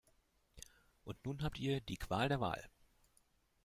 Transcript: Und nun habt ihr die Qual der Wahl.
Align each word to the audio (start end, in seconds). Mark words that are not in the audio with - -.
Und 1.03 1.23
nun 1.27 1.43
habt 1.43 1.59
ihr 1.59 1.79
die 1.79 1.97
Qual 1.97 2.27
der 2.27 2.39
Wahl. 2.41 2.71